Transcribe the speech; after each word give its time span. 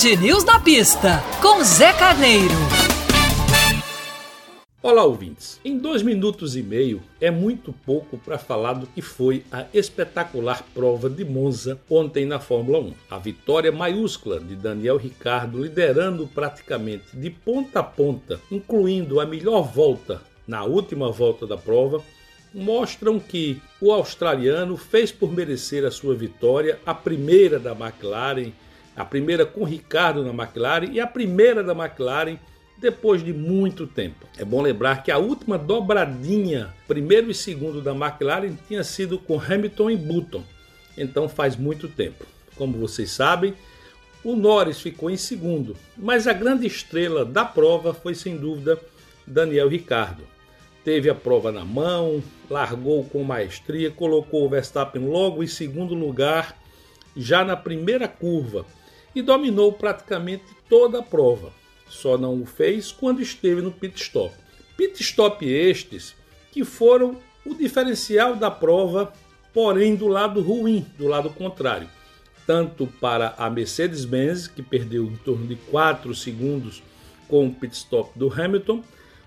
Band 0.00 0.22
News 0.22 0.44
na 0.44 0.58
pista, 0.58 1.22
com 1.42 1.62
Zé 1.62 1.92
Carneiro. 1.92 2.54
Olá, 4.82 5.04
ouvintes. 5.04 5.60
Em 5.62 5.76
dois 5.76 6.02
minutos 6.02 6.56
e 6.56 6.62
meio 6.62 7.02
é 7.20 7.30
muito 7.30 7.70
pouco 7.84 8.16
para 8.16 8.38
falar 8.38 8.74
do 8.74 8.86
que 8.86 9.02
foi 9.02 9.44
a 9.52 9.66
espetacular 9.74 10.64
prova 10.72 11.10
de 11.10 11.22
Monza 11.22 11.78
ontem 11.90 12.24
na 12.24 12.40
Fórmula 12.40 12.78
1. 12.78 12.94
A 13.10 13.18
vitória 13.18 13.70
maiúscula 13.70 14.40
de 14.40 14.56
Daniel 14.56 14.96
Ricciardo, 14.96 15.62
liderando 15.62 16.26
praticamente 16.26 17.14
de 17.14 17.28
ponta 17.28 17.80
a 17.80 17.84
ponta, 17.84 18.40
incluindo 18.50 19.20
a 19.20 19.26
melhor 19.26 19.70
volta 19.70 20.22
na 20.46 20.64
última 20.64 21.10
volta 21.10 21.46
da 21.46 21.58
prova, 21.58 22.02
mostram 22.54 23.20
que 23.20 23.60
o 23.78 23.92
australiano 23.92 24.78
fez 24.78 25.12
por 25.12 25.30
merecer 25.30 25.84
a 25.84 25.90
sua 25.90 26.14
vitória, 26.14 26.78
a 26.86 26.94
primeira 26.94 27.58
da 27.58 27.72
McLaren, 27.72 28.52
a 28.96 29.04
primeira 29.04 29.46
com 29.46 29.64
Ricardo 29.64 30.24
na 30.24 30.30
McLaren 30.30 30.90
e 30.92 31.00
a 31.00 31.06
primeira 31.06 31.62
da 31.62 31.72
McLaren 31.72 32.38
depois 32.80 33.22
de 33.22 33.32
muito 33.32 33.86
tempo. 33.86 34.26
É 34.38 34.44
bom 34.44 34.62
lembrar 34.62 35.02
que 35.02 35.10
a 35.10 35.18
última 35.18 35.58
dobradinha, 35.58 36.74
primeiro 36.88 37.30
e 37.30 37.34
segundo 37.34 37.82
da 37.82 37.92
McLaren, 37.92 38.56
tinha 38.66 38.82
sido 38.82 39.18
com 39.18 39.38
Hamilton 39.38 39.90
e 39.90 39.96
Button, 39.96 40.42
então 40.96 41.28
faz 41.28 41.56
muito 41.56 41.88
tempo. 41.88 42.24
Como 42.56 42.78
vocês 42.78 43.10
sabem, 43.10 43.54
o 44.24 44.34
Norris 44.34 44.80
ficou 44.80 45.10
em 45.10 45.16
segundo, 45.16 45.76
mas 45.96 46.26
a 46.26 46.32
grande 46.32 46.66
estrela 46.66 47.24
da 47.24 47.44
prova 47.44 47.92
foi 47.94 48.14
sem 48.14 48.36
dúvida 48.36 48.78
Daniel 49.26 49.68
Ricardo. 49.68 50.22
Teve 50.84 51.10
a 51.10 51.14
prova 51.14 51.52
na 51.52 51.64
mão, 51.64 52.22
largou 52.48 53.04
com 53.04 53.22
maestria, 53.22 53.90
colocou 53.90 54.46
o 54.46 54.48
Verstappen 54.48 55.06
logo 55.06 55.42
em 55.42 55.46
segundo 55.46 55.94
lugar, 55.94 56.58
já 57.14 57.44
na 57.44 57.56
primeira 57.56 58.08
curva, 58.08 58.64
e 59.14 59.22
dominou 59.22 59.72
praticamente 59.72 60.44
toda 60.68 61.00
a 61.00 61.02
prova 61.02 61.52
só 61.90 62.16
não 62.16 62.40
o 62.40 62.46
fez 62.46 62.92
quando 62.92 63.20
esteve 63.20 63.60
no 63.60 63.72
pit 63.72 64.00
stop. 64.00 64.32
Pit 64.76 65.02
stop 65.02 65.44
estes 65.44 66.14
que 66.52 66.64
foram 66.64 67.16
o 67.44 67.54
diferencial 67.54 68.36
da 68.36 68.50
prova, 68.50 69.12
porém 69.52 69.96
do 69.96 70.06
lado 70.06 70.40
ruim, 70.40 70.86
do 70.96 71.08
lado 71.08 71.28
contrário. 71.30 71.88
Tanto 72.46 72.86
para 72.86 73.34
a 73.36 73.50
Mercedes-Benz, 73.50 74.46
que 74.46 74.62
perdeu 74.62 75.04
em 75.04 75.16
torno 75.16 75.46
de 75.46 75.56
4 75.56 76.14
segundos 76.14 76.82
com 77.28 77.46
o 77.46 77.52
pit 77.52 77.74
stop 77.76 78.16
do 78.16 78.32
Hamilton, 78.32 78.82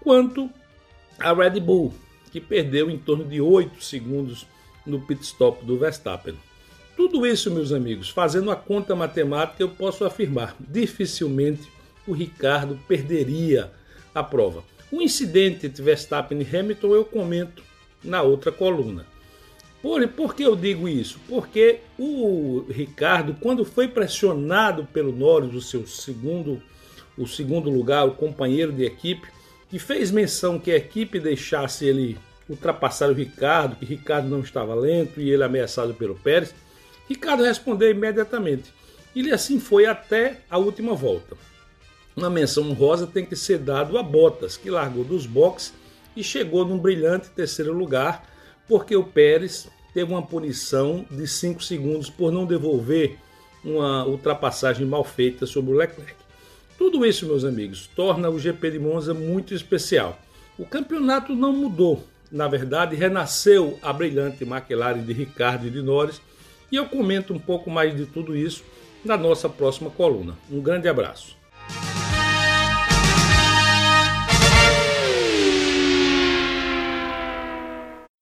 quanto 0.00 0.50
a 1.18 1.32
Red 1.32 1.60
Bull, 1.60 1.94
que 2.32 2.40
perdeu 2.40 2.90
em 2.90 2.98
torno 2.98 3.24
de 3.24 3.40
8 3.40 3.82
segundos 3.84 4.46
no 4.86 5.00
pit 5.00 5.22
stop 5.22 5.64
do 5.64 5.78
Verstappen. 5.78 6.36
Tudo 6.96 7.26
isso, 7.26 7.50
meus 7.50 7.72
amigos, 7.72 8.08
fazendo 8.08 8.50
a 8.50 8.56
conta 8.56 8.96
matemática, 8.96 9.62
eu 9.62 9.68
posso 9.68 10.04
afirmar, 10.04 10.56
dificilmente 10.58 11.70
o 12.06 12.12
Ricardo 12.12 12.78
perderia 12.88 13.70
a 14.14 14.22
prova. 14.22 14.64
O 14.90 15.02
incidente 15.02 15.66
entre 15.66 15.82
Verstappen 15.82 16.40
e 16.40 16.56
Hamilton 16.56 16.94
eu 16.94 17.04
comento 17.04 17.62
na 18.02 18.22
outra 18.22 18.50
coluna. 18.50 19.04
Por, 19.82 20.08
por 20.08 20.34
que 20.34 20.42
eu 20.42 20.56
digo 20.56 20.88
isso? 20.88 21.20
Porque 21.28 21.80
o 21.98 22.64
Ricardo, 22.70 23.36
quando 23.40 23.64
foi 23.64 23.88
pressionado 23.88 24.86
pelo 24.86 25.12
Norris, 25.12 25.54
o 25.54 25.60
seu 25.60 25.86
segundo, 25.86 26.62
o 27.16 27.26
segundo 27.26 27.68
lugar, 27.68 28.06
o 28.06 28.12
companheiro 28.12 28.72
de 28.72 28.84
equipe, 28.84 29.28
que 29.68 29.78
fez 29.78 30.10
menção 30.10 30.58
que 30.58 30.70
a 30.70 30.76
equipe 30.76 31.20
deixasse 31.20 31.84
ele 31.84 32.16
ultrapassar 32.48 33.10
o 33.10 33.14
Ricardo, 33.14 33.76
que 33.76 33.84
Ricardo 33.84 34.28
não 34.28 34.40
estava 34.40 34.74
lento 34.74 35.20
e 35.20 35.30
ele 35.30 35.42
ameaçado 35.42 35.92
pelo 35.92 36.14
Pérez, 36.14 36.54
Ricardo 37.08 37.42
respondeu 37.42 37.90
imediatamente. 37.90 38.72
Ele 39.14 39.32
assim 39.32 39.58
foi 39.58 39.86
até 39.86 40.40
a 40.50 40.58
última 40.58 40.94
volta. 40.94 41.36
Uma 42.16 42.30
menção 42.30 42.68
honrosa 42.70 43.06
tem 43.06 43.24
que 43.24 43.36
ser 43.36 43.58
dado 43.58 43.98
a 43.98 44.02
Bottas, 44.02 44.56
que 44.56 44.70
largou 44.70 45.04
dos 45.04 45.26
boxes 45.26 45.74
e 46.16 46.22
chegou 46.24 46.64
num 46.64 46.78
brilhante 46.78 47.28
terceiro 47.28 47.72
lugar, 47.72 48.26
porque 48.66 48.96
o 48.96 49.04
Pérez 49.04 49.68
teve 49.92 50.12
uma 50.12 50.22
punição 50.22 51.06
de 51.10 51.26
5 51.26 51.62
segundos 51.62 52.10
por 52.10 52.32
não 52.32 52.46
devolver 52.46 53.18
uma 53.64 54.04
ultrapassagem 54.06 54.86
mal 54.86 55.04
feita 55.04 55.46
sobre 55.46 55.72
o 55.72 55.76
Leclerc. 55.76 56.14
Tudo 56.78 57.04
isso, 57.04 57.26
meus 57.26 57.44
amigos, 57.44 57.88
torna 57.96 58.28
o 58.28 58.38
GP 58.38 58.72
de 58.72 58.78
Monza 58.78 59.14
muito 59.14 59.54
especial. 59.54 60.18
O 60.58 60.66
campeonato 60.66 61.34
não 61.34 61.52
mudou, 61.52 62.04
na 62.30 62.48
verdade, 62.48 62.96
renasceu 62.96 63.78
a 63.82 63.92
brilhante 63.92 64.44
McLaren 64.44 65.02
de 65.02 65.12
Ricardo 65.12 65.66
e 65.66 65.70
de 65.70 65.80
Norris, 65.80 66.20
e 66.70 66.76
eu 66.76 66.86
comento 66.86 67.32
um 67.32 67.38
pouco 67.38 67.70
mais 67.70 67.94
de 67.96 68.06
tudo 68.06 68.36
isso 68.36 68.64
na 69.04 69.16
nossa 69.16 69.48
próxima 69.48 69.90
coluna. 69.90 70.36
Um 70.50 70.60
grande 70.60 70.88
abraço. 70.88 71.36